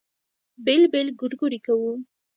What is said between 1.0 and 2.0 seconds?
ګورګورې کوو.